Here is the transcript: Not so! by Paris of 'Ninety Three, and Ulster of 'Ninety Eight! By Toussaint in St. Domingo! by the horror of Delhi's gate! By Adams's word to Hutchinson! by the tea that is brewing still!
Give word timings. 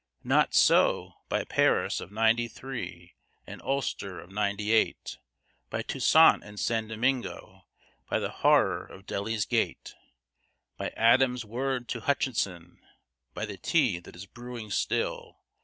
Not 0.23 0.55
so! 0.55 1.13
by 1.29 1.43
Paris 1.43 2.01
of 2.01 2.11
'Ninety 2.11 2.47
Three, 2.47 3.13
and 3.45 3.61
Ulster 3.61 4.19
of 4.19 4.31
'Ninety 4.31 4.71
Eight! 4.71 5.19
By 5.69 5.83
Toussaint 5.83 6.43
in 6.43 6.57
St. 6.57 6.87
Domingo! 6.87 7.67
by 8.09 8.17
the 8.17 8.31
horror 8.31 8.83
of 8.83 9.05
Delhi's 9.05 9.45
gate! 9.45 9.93
By 10.75 10.89
Adams's 10.97 11.45
word 11.45 11.87
to 11.89 11.99
Hutchinson! 11.99 12.79
by 13.35 13.45
the 13.45 13.57
tea 13.57 13.99
that 13.99 14.15
is 14.15 14.25
brewing 14.25 14.71
still! 14.71 15.37